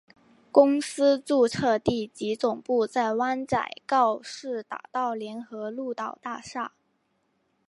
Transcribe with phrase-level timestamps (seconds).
[0.51, 6.71] 公司注册地及总部在湾仔告士打道联合鹿岛大厦。